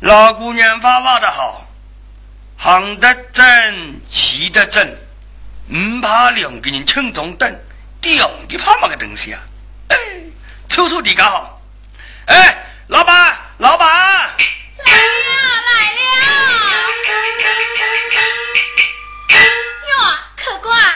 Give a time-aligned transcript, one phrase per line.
[0.00, 1.64] 老姑娘画画的好，
[2.58, 4.84] 行得正，骑得正，
[5.68, 7.60] 唔怕两个人轻重等，
[8.00, 9.40] 屌你怕嘛个东西啊！
[9.88, 9.96] 哎，
[10.68, 11.62] 处处地搞好。
[12.26, 15.02] 哎，老板，老板，来了
[15.68, 16.02] 来了。
[19.86, 20.94] 哟，客官，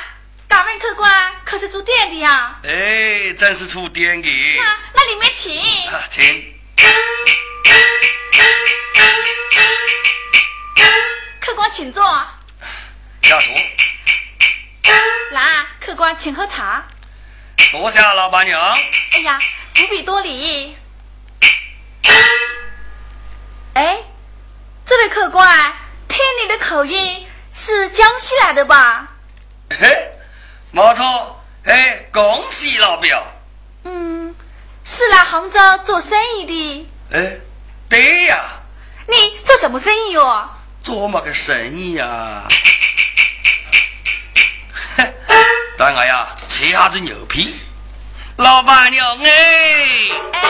[0.49, 2.57] 敢问客官可是住店的呀？
[2.65, 4.29] 哎，真是住店的。
[4.57, 5.63] 那那里面请。
[6.11, 6.55] 请。
[11.41, 12.03] 客官请坐。
[13.23, 13.53] 下厨。
[15.31, 16.85] 来，客官请喝茶。
[17.71, 18.61] 多谢老板娘。
[19.13, 19.41] 哎呀，
[19.73, 20.77] 不必多礼。
[23.75, 24.03] 哎，
[24.85, 25.73] 这位客官，
[26.09, 29.07] 听你的口音是江西来的吧？
[29.71, 30.09] 嘿，
[30.73, 31.36] 没错。
[31.67, 33.23] 哎，恭喜老表。
[33.85, 34.35] 嗯，
[34.85, 36.89] 是来杭州做生意的。
[37.13, 37.39] 哎，
[37.89, 38.39] 对呀。
[39.09, 40.49] 你做什么生意哟？
[40.83, 42.45] 做么个生意 呀？
[45.77, 47.55] 等我呀，吹下子牛皮，
[48.37, 50.09] 老板娘哎。
[50.33, 50.47] 哎。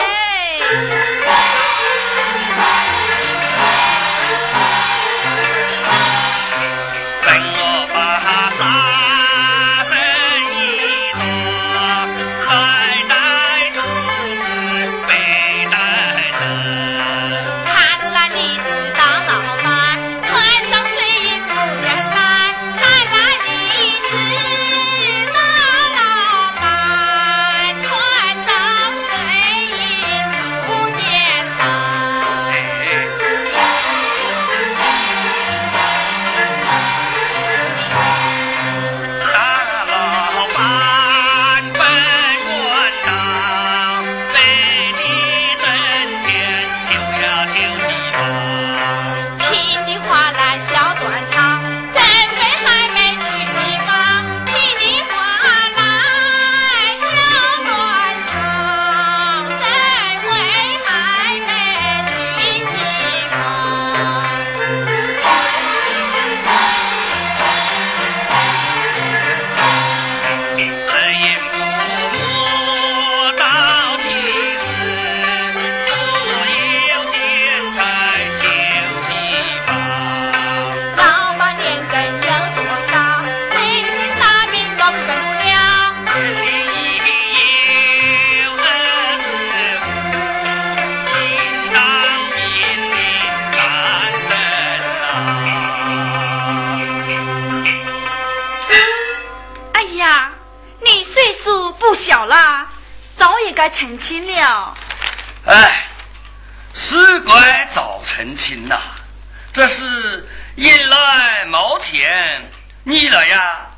[109.57, 112.47] 这是人来冒钱，
[112.83, 113.71] 你来呀，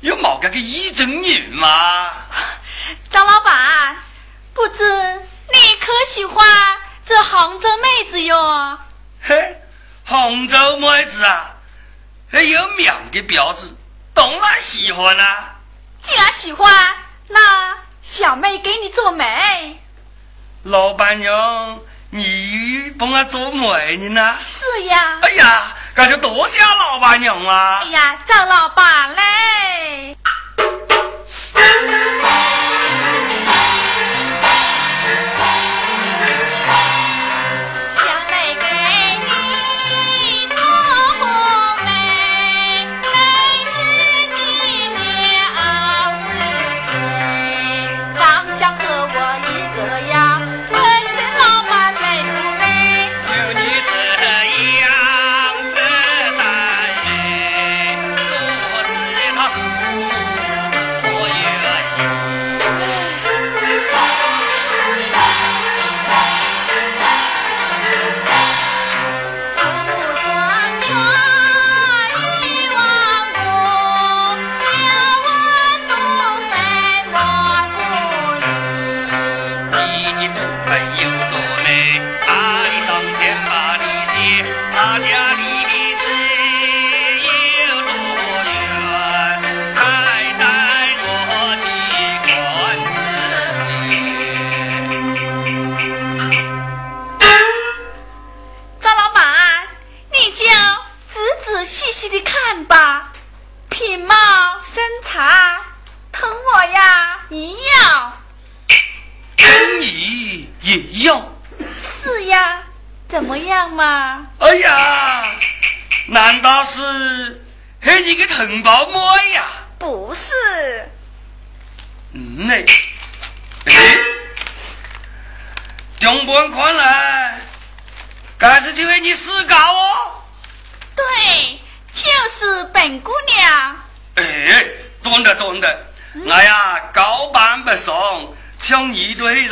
[0.00, 2.10] 有冇个个一整人嘛？
[3.08, 3.98] 张老板，
[4.52, 4.82] 不知
[5.52, 6.44] 你可喜欢
[7.06, 8.80] 这杭州妹子哟？
[9.22, 9.60] 嘿，
[10.04, 11.54] 杭州妹子啊，
[12.32, 13.72] 有名的标志，
[14.12, 15.54] 当然喜欢啦。
[16.02, 16.96] 既然喜欢，
[17.28, 19.80] 那小妹给你做媒。
[20.64, 21.78] 老板娘，
[22.14, 24.36] 你帮我做媒呢呐？
[24.38, 25.18] 是呀。
[25.22, 27.80] 哎呀，感觉多谢老板娘啊。
[27.82, 30.16] 哎呀，张老板嘞。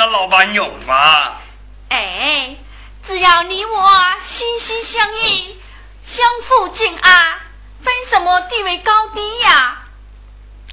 [0.06, 1.36] 老板有吗？
[1.88, 2.56] 哎。
[3.02, 3.90] 只要你我
[4.22, 5.58] 心心相印，
[6.04, 7.40] 相互敬爱，
[7.82, 9.82] 分什么地位高低呀？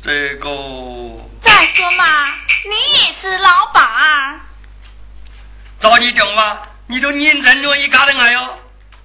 [0.03, 0.49] 这个。
[1.41, 2.05] 再说嘛，
[2.65, 4.41] 你也是老板。
[5.79, 8.59] 找你讲话，你都认真愿意嫁人爱哟。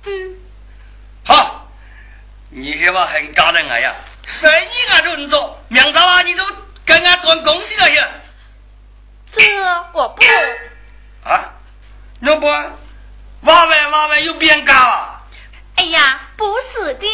[0.04, 0.36] 嗯。
[1.24, 1.68] 好，
[2.50, 3.94] 你希望很干的来呀？
[4.26, 6.44] 生意俺都能做，明早啊，你都
[6.84, 7.96] 跟俺转公司了去。
[9.32, 9.42] 这
[9.92, 10.22] 我不。
[11.28, 11.52] 啊？
[12.20, 12.46] 要不？
[12.46, 15.22] 娃娃娃娃又变高了。
[15.74, 17.06] 哎呀，不是的。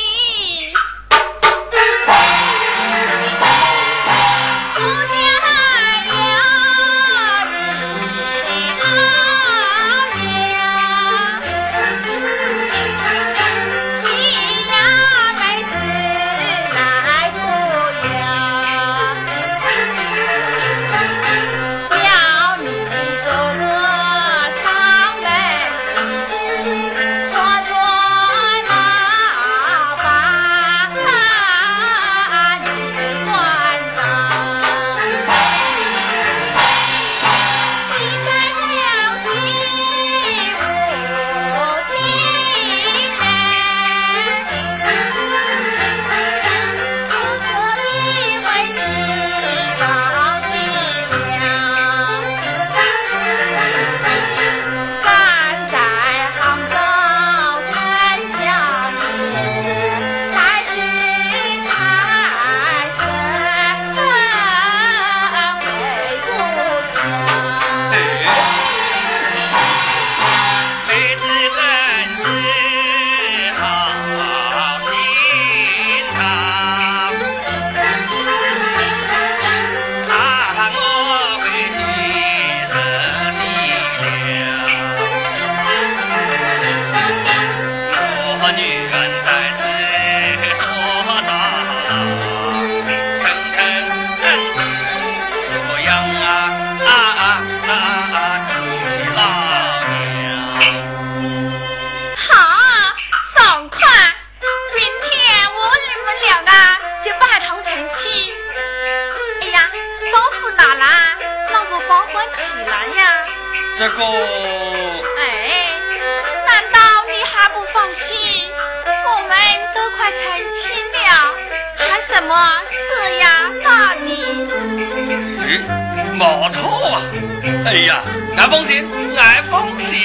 [128.48, 130.00] 俺放心，俺放心。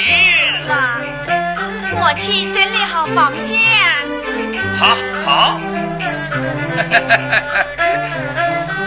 [0.68, 1.00] 啦，
[1.96, 3.58] 我去整理好房间。
[4.78, 5.58] 好好。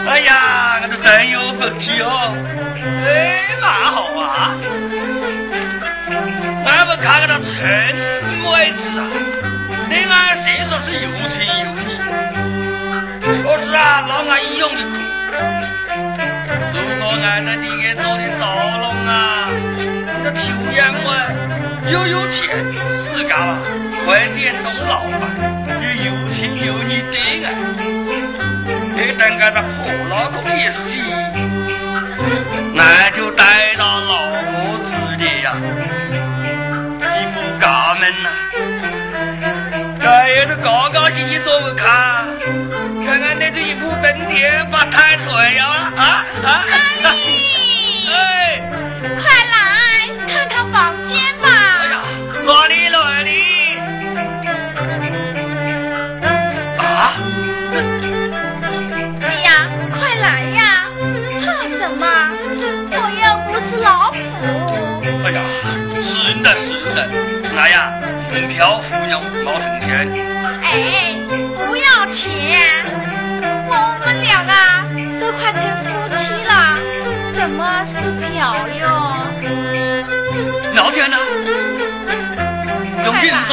[0.06, 2.36] 哎呀，俺都真有本事哦！
[3.04, 4.54] 哎，蛮好啊！
[6.64, 7.50] 俺们看看他成
[8.52, 9.02] 为止啊！
[9.90, 11.34] 你俺虽说是有情
[11.64, 11.98] 有义，
[13.42, 14.86] 可是啊，老俺一样的苦。
[17.00, 18.42] 我爱在你给做的造
[18.80, 19.48] 龙啊，
[20.24, 20.40] 那抽
[20.72, 21.06] 烟嘛
[21.90, 22.48] 又有钱，
[22.88, 23.58] 自家啊
[24.04, 25.22] 快点当老板，
[25.82, 27.46] 又有情有义对啊！
[28.96, 30.98] 你等俺的破老公一死，
[32.74, 35.54] 那就带到老婆子的呀，
[36.98, 37.02] 一
[37.34, 38.28] 个家门呐，
[40.00, 42.24] 这也是高高兴兴做不看，
[43.06, 44.87] 看看那这一部登天吧。
[45.38, 47.27] 太岁呀啊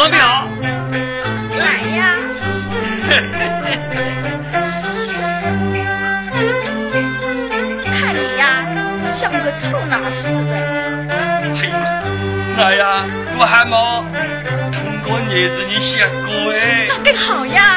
[0.06, 0.48] 用凭什票？
[1.58, 1.66] 来
[1.98, 2.00] 呀！
[7.86, 8.44] 看你呀，
[9.18, 10.54] 像个臭男似的。
[12.58, 13.04] 哎呀，
[13.38, 14.06] 我还没
[14.72, 16.88] 通过日子你想过哎。
[16.88, 17.75] 那更好呀！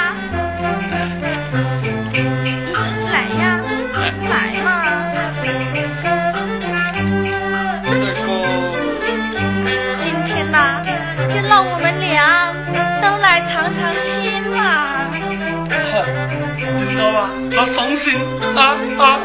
[17.99, 18.21] 那伤心
[18.55, 19.19] 啊啊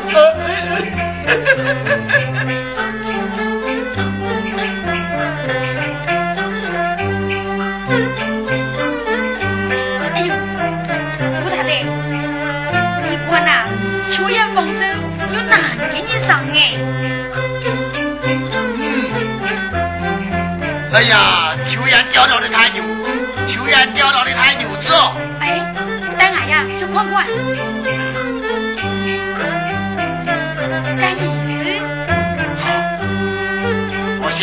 [1.30, 2.03] 啊！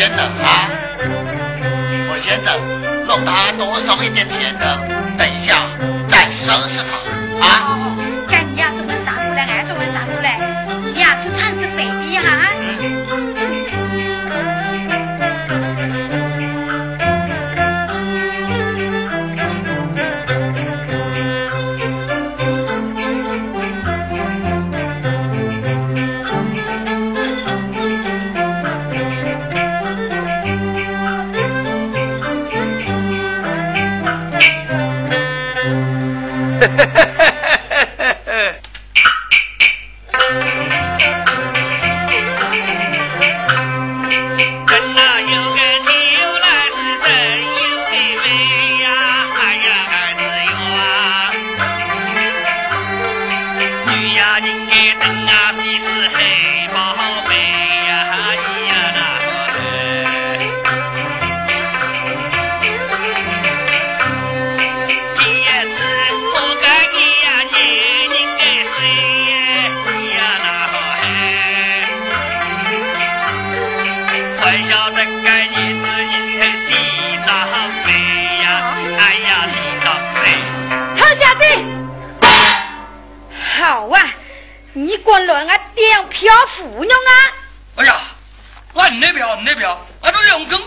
[0.01, 0.65] 先生啊！
[2.09, 2.57] 我先生
[3.05, 4.65] 弄他多送一点甜头，
[5.15, 5.61] 等一下
[6.09, 6.97] 再收拾他
[7.45, 7.77] 啊！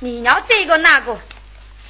[0.00, 1.18] 你要这个那个，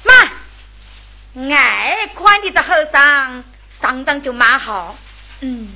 [0.03, 3.43] 妈，爱宽的这和尚，
[3.79, 4.97] 上张就蛮好，
[5.41, 5.71] 嗯。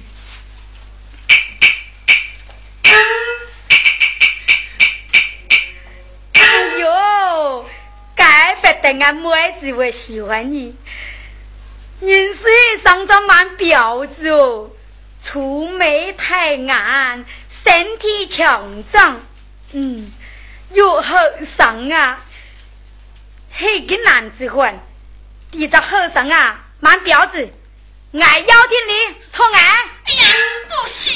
[6.34, 7.69] 哎呦，
[8.15, 10.76] 怪不得俺妹子会喜欢你，
[12.00, 12.43] 人是
[12.84, 14.72] 上张蛮标致哦，
[15.22, 19.22] 粗眉太眼，身体强壮，
[19.74, 20.12] 嗯。
[20.73, 22.19] 有和尚啊，
[23.51, 24.79] 黑个男子汉，
[25.51, 27.47] 地着和尚啊，蛮标致，
[28.19, 29.62] 爱要天的，宠爱。
[30.05, 30.25] 哎呀，
[30.69, 31.13] 不行。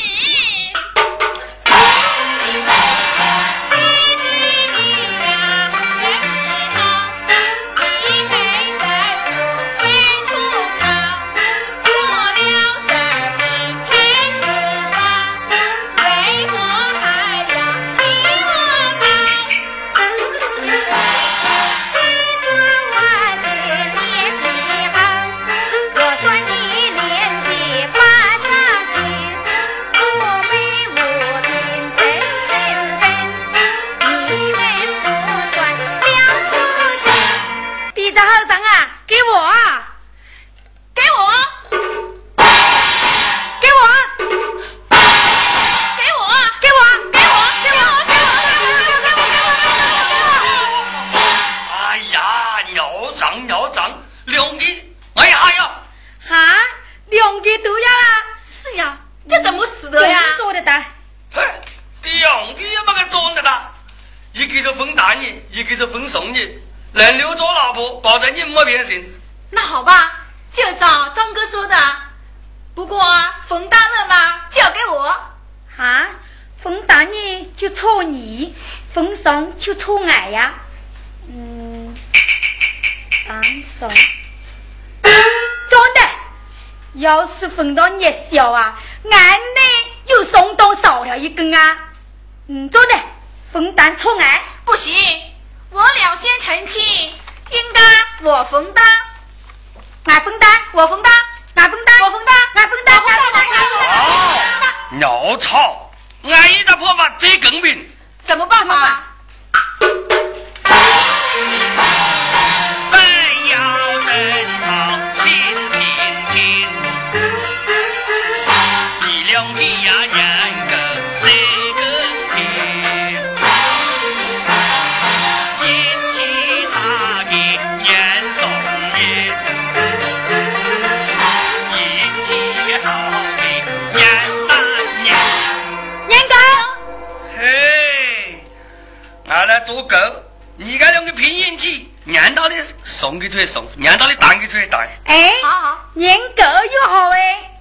[142.18, 144.90] 气，娘到的送给出去送，念到的带给出去带。
[145.06, 147.60] 哎，好好，年格又好哎。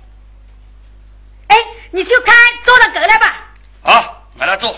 [1.48, 1.56] 哎，
[1.90, 3.36] 你就看做了狗了吧？
[3.82, 4.74] 好，我来做。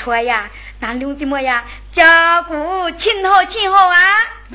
[0.00, 3.96] 段酒菜呀，那两姊妹呀，家顾亲好亲好啊。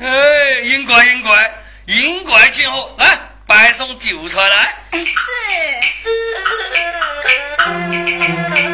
[0.00, 1.54] 哎，应该应该
[1.86, 4.76] 应该亲好，来摆送酒菜来。
[4.90, 5.14] 哎是。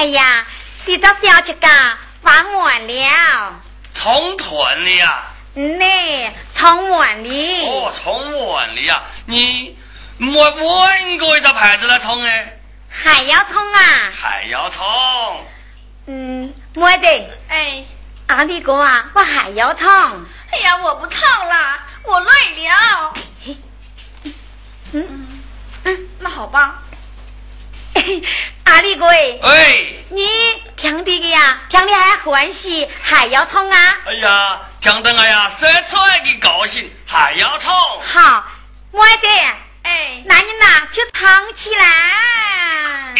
[0.00, 0.46] 哎呀，
[0.86, 3.60] 你这小姐嘎玩完了，
[3.92, 5.22] 充团了。
[5.54, 7.66] 嗯呢，充完了。
[7.66, 9.76] 哦，充完了呀，你
[10.18, 10.56] 我我
[11.18, 12.58] 过一个牌子来充哎？
[12.88, 14.10] 还要充啊？
[14.18, 14.82] 还要充。
[16.06, 17.30] 嗯，没得。
[17.48, 17.84] 哎，
[18.28, 19.86] 阿弟哥啊，我还要充。
[20.50, 23.12] 哎呀，我不充了，我累了。
[23.44, 23.56] 嘿，
[24.92, 25.28] 嗯，
[25.84, 26.84] 嗯，那好吧。
[28.64, 30.26] 阿里哥，哎，你
[30.76, 33.98] 听的个呀，听的还欢喜，还要冲啊！
[34.06, 37.72] 哎呀，听得我呀，说出来的高兴，还要冲。
[37.72, 38.44] 好，
[38.92, 39.28] 我的，
[39.82, 43.14] 哎，那你呢，就唱起来。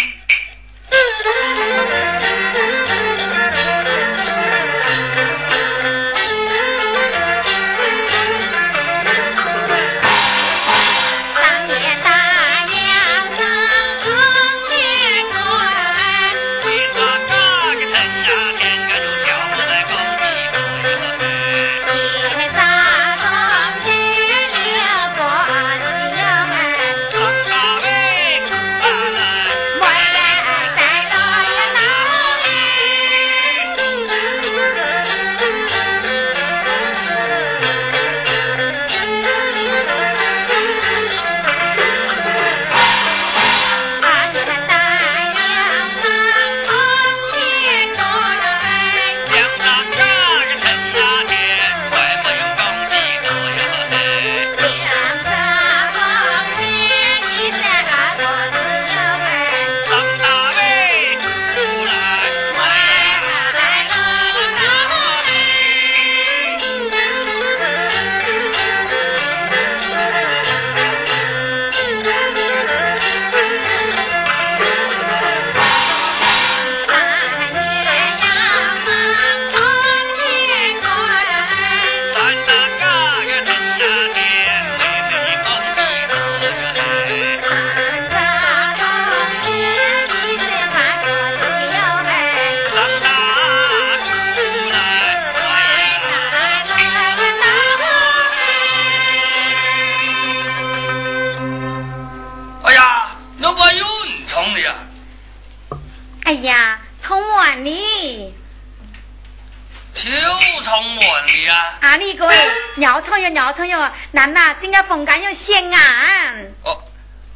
[113.61, 116.53] 床哟，尿床哟，囡囡，今个风干要先按。
[116.65, 116.83] 哦，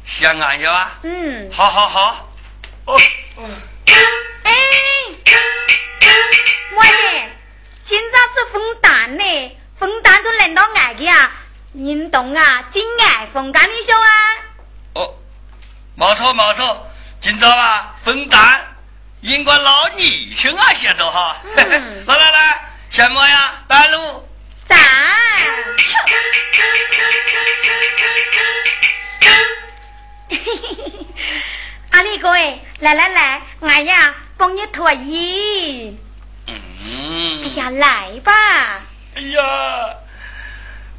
[0.05, 0.97] 先按要啊。
[1.03, 1.49] 嗯。
[1.51, 2.29] 好好好。
[2.85, 2.99] 哦。
[4.43, 4.53] 哎，
[6.75, 7.29] 我的，
[7.85, 11.31] 今朝是风蛋呢，风蛋就轮到爱的啊，
[11.73, 14.09] 运动啊，今爱风干的兄啊。
[14.93, 15.13] 哦，
[15.95, 16.87] 没错没错，
[17.21, 18.75] 今朝啊，风蛋
[19.21, 21.37] 应该老年轻啊些多哈。
[21.55, 23.63] 来来 来，什么呀？
[23.67, 24.24] 带路。
[24.75, 24.83] 赞。
[30.29, 31.05] 嘿嘿嘿，
[31.91, 34.15] 阿丽各位，来来来，俺呀。
[34.37, 35.97] 帮你脱衣。
[36.45, 37.43] 嗯。
[37.45, 38.33] 哎呀，来吧。
[39.15, 39.95] 哎呀，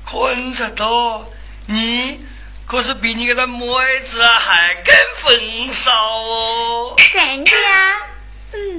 [0.06, 1.30] 坤石头，
[1.66, 2.24] 你
[2.66, 3.60] 可是比你个妹
[4.02, 6.96] 子还更风骚哦。
[7.12, 7.98] 真的呀。
[8.54, 8.78] 嗯。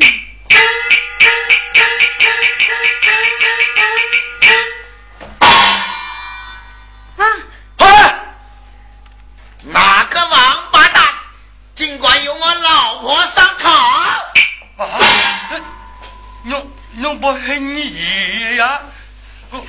[7.18, 7.26] 啊！
[7.78, 8.14] 哎，
[9.64, 11.04] 哪个王八蛋，
[11.76, 13.74] 尽管有我老婆上场。
[14.78, 14.88] 啊！
[16.44, 18.82] 弄弄不是你呀？
[19.50, 19.66] 我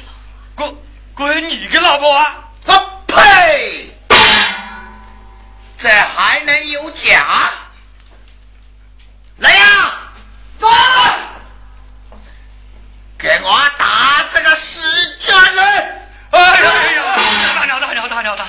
[0.57, 0.79] 我
[1.17, 2.37] 我是你的老婆啊！
[2.67, 3.91] 我呸！
[5.79, 7.51] 这还能有假？
[9.39, 9.93] 来呀，
[10.59, 10.69] 走！
[13.19, 14.81] 给我打这个死
[15.19, 16.08] 家人！
[16.31, 17.03] 哎呀！
[17.55, 18.47] 大鸟大鸟大鸟大！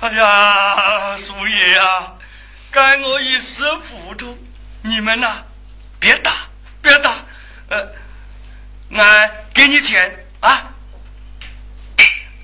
[0.00, 2.12] 哎呀，叔爷呀，
[2.70, 4.36] 该我一时糊涂，
[4.82, 5.44] 你们呐？
[6.00, 6.32] 别打，
[6.80, 7.12] 别打，
[7.68, 7.88] 呃，
[8.90, 10.74] 俺给你钱啊，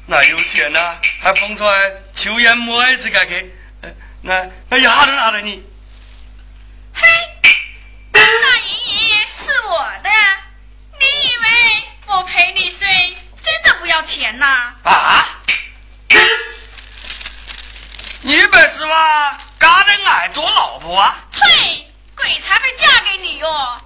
[0.08, 3.50] 俺有钱呐，还捧出来秋叶妹子给给，
[4.24, 5.64] 俺俺一下都拿了你。
[6.94, 7.08] 嘿，
[8.12, 10.10] 那银银是我的，
[11.00, 11.44] 你以为
[12.06, 13.16] 我陪你睡
[13.48, 14.72] 真的不要钱呐？
[14.84, 15.24] 啊？
[18.20, 19.38] 你本是吧？
[19.58, 21.16] 嘎的爱做老婆啊？
[21.32, 21.84] 退。
[22.16, 23.48] 鬼才会嫁给你哟！
[23.48, 23.80] 哼，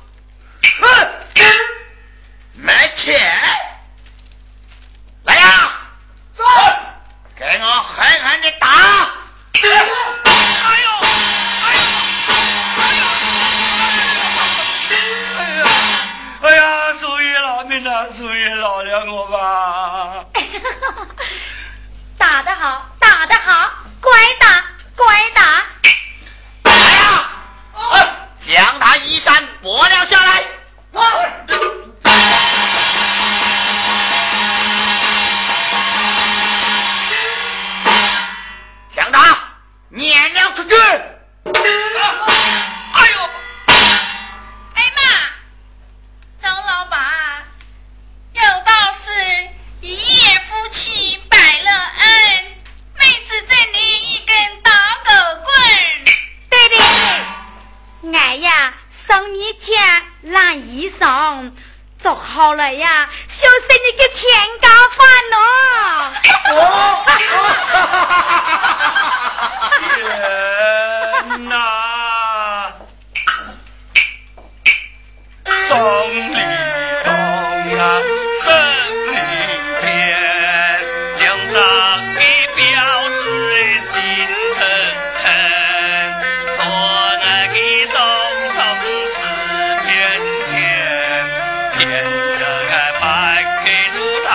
[91.85, 92.05] 天
[92.39, 94.31] 着个白给出台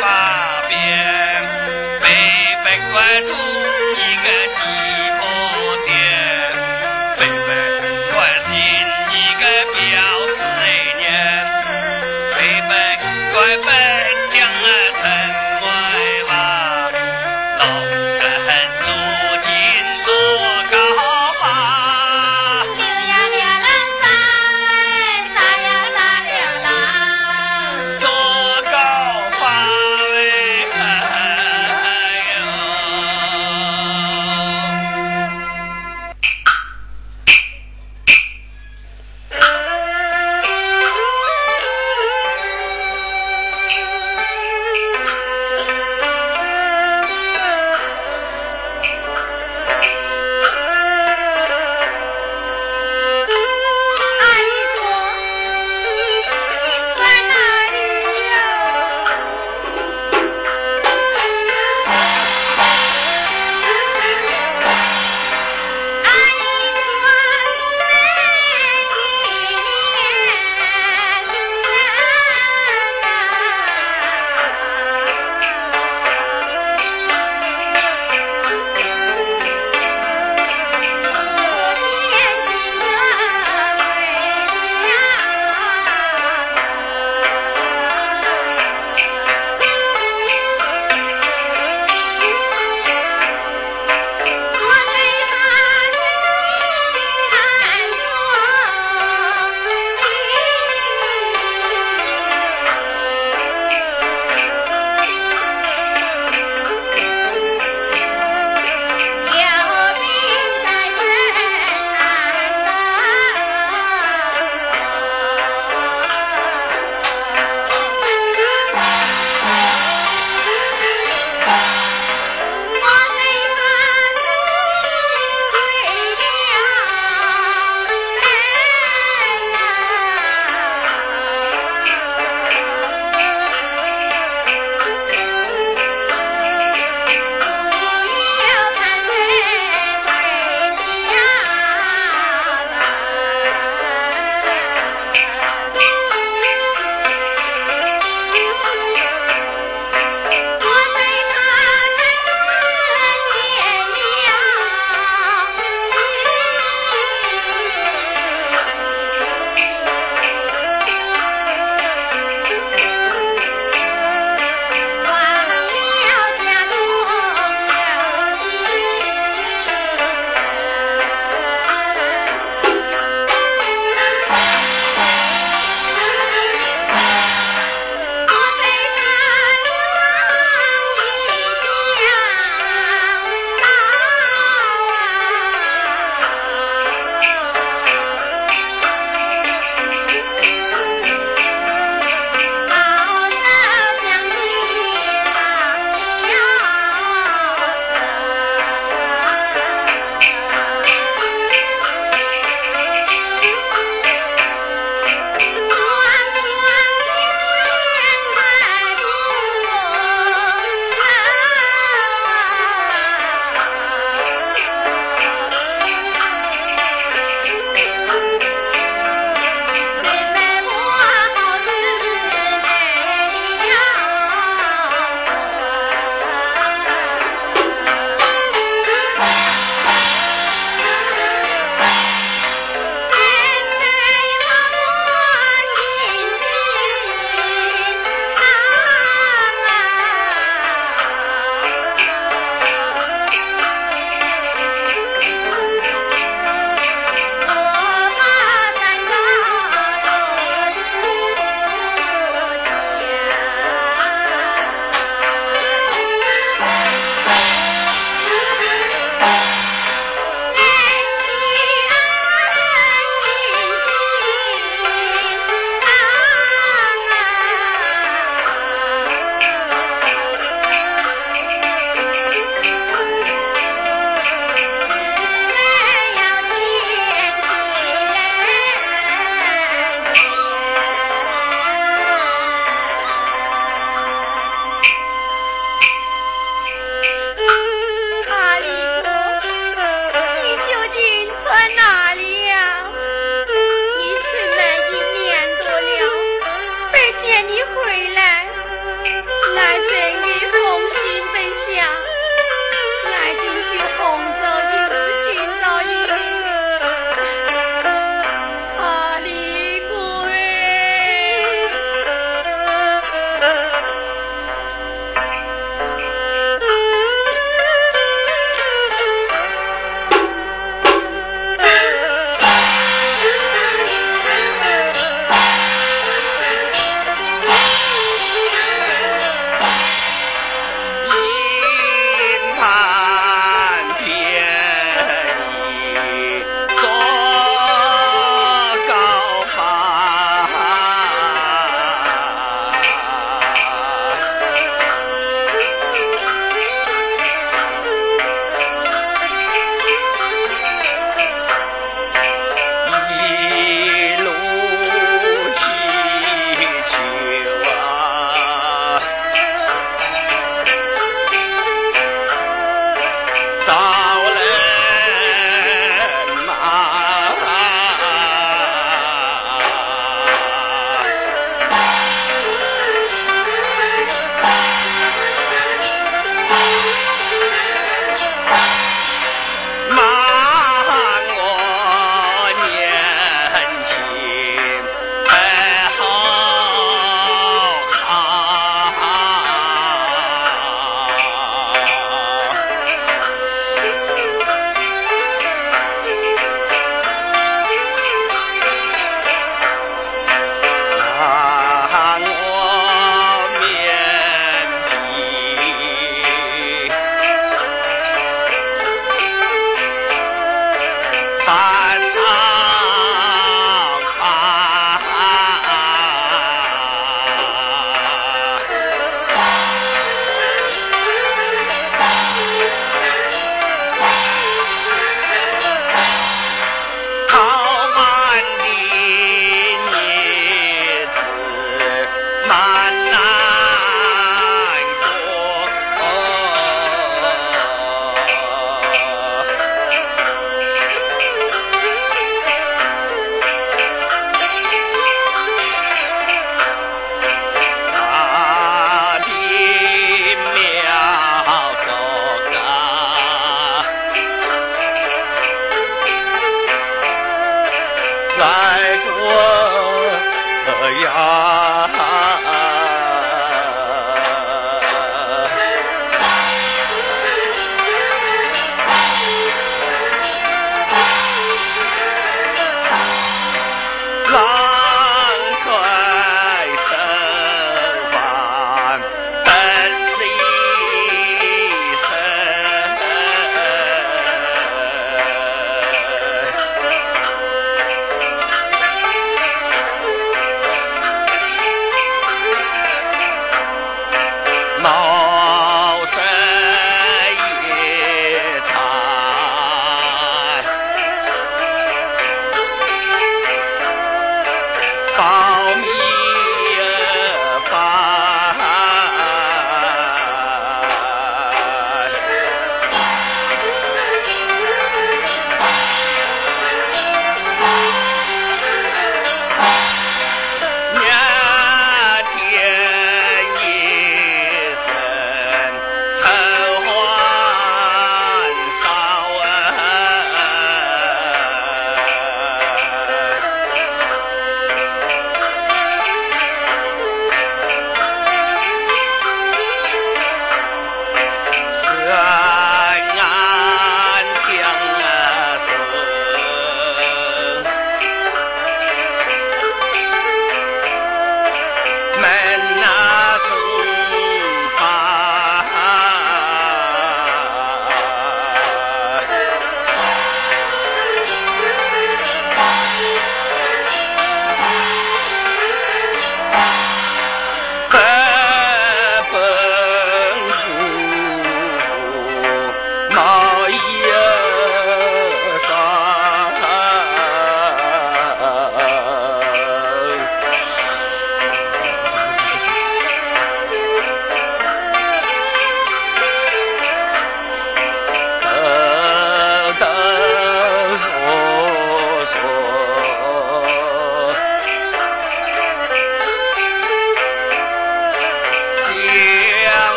[0.00, 0.04] 花
[0.66, 0.74] 边，
[2.00, 2.04] 北
[2.64, 3.28] 北关出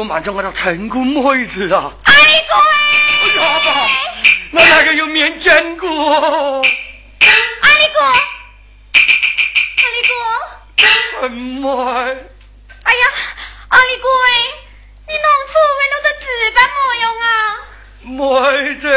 [0.00, 1.92] 都满着我的成功妹子啊！
[2.04, 2.72] 阿里哥哎！
[3.22, 3.68] 哎呀爸，
[4.52, 5.86] 我哪个有面见过？
[5.90, 6.64] 阿里
[7.92, 8.14] 哥，阿
[9.92, 10.10] 里哥，
[11.20, 11.68] 很妹。
[12.82, 13.04] 哎呀，
[13.68, 14.30] 阿里哥哎，
[15.06, 16.24] 你弄错为了个纸
[16.54, 17.28] 板么用啊？
[18.00, 18.88] 妹子。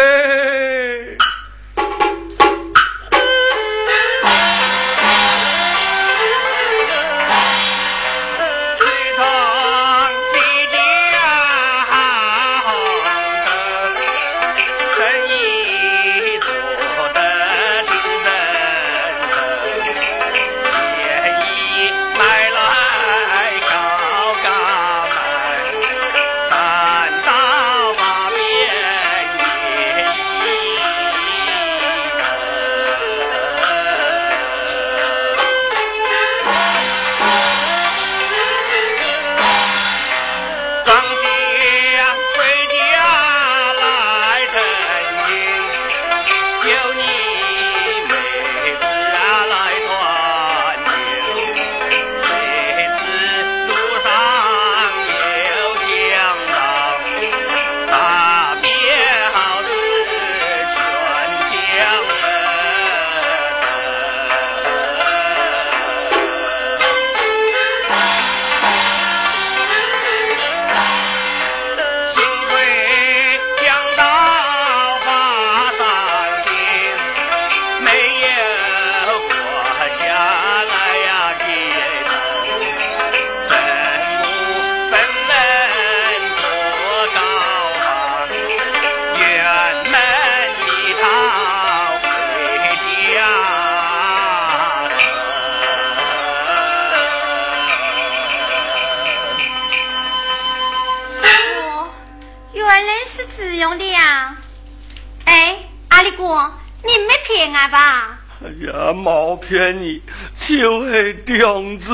[106.37, 108.19] 冇骗俺吧？
[108.43, 110.01] 哎呀，没骗你，
[110.37, 111.93] 就是这样子。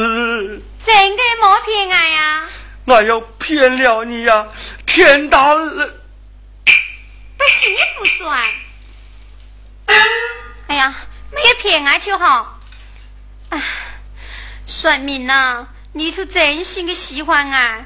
[0.84, 2.44] 真的没骗俺呀？
[2.86, 4.48] 我要骗了你呀！
[4.86, 5.96] 天大了！
[7.38, 8.40] 不是你不算。
[10.68, 10.96] 哎呀，
[11.32, 12.60] 没有骗俺就好。
[13.50, 13.62] 哎，
[14.66, 17.86] 算命呐，你是真心的喜欢俺。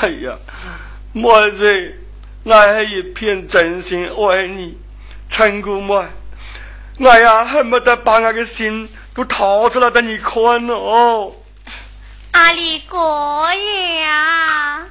[0.00, 0.38] 哎呀，
[1.12, 2.00] 妹子，
[2.44, 4.78] 俺还一片真心爱你，
[5.28, 6.06] 陈姑妈。
[6.98, 11.32] 我呀，恨不得把我的心都掏出来给你看哦！
[12.32, 14.86] 阿里哥呀！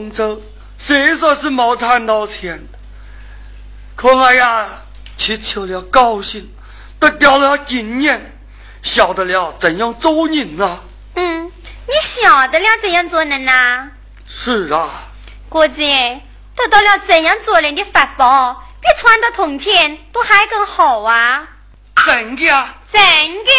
[0.00, 0.40] 俺下杭州
[0.78, 2.58] 虽说是没赚到钱，
[3.94, 4.66] 可我呀，
[5.18, 6.50] 去求了高兴，
[6.98, 8.38] 得掉了经验，
[8.82, 10.80] 晓得了怎样做人啊。
[11.16, 11.52] 嗯，
[11.86, 13.90] 你晓得了怎样做人呐？
[14.26, 14.88] 是啊。
[15.50, 21.46] 哥子，得到了怎样做人的法宝，比穿的铜钱都还更好啊！
[22.06, 22.76] 真的啊？
[22.90, 23.00] 真
[23.44, 23.50] 的。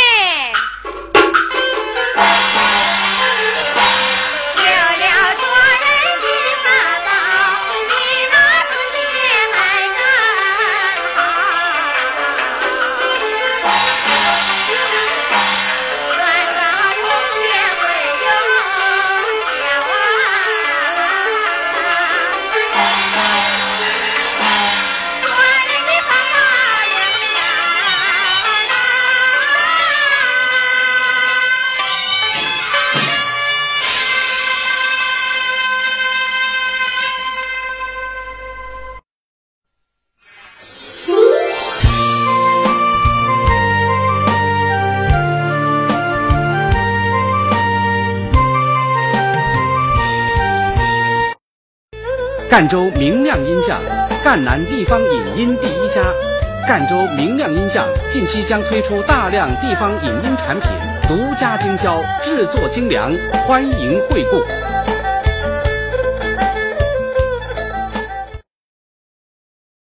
[52.51, 53.81] 赣州明亮音像，
[54.25, 56.01] 赣南地方影音第一家。
[56.67, 60.69] 赣州明亮音像近期将推出大量地方影音产品，
[61.07, 63.13] 独家经销，制作精良，
[63.47, 64.60] 欢迎惠顾。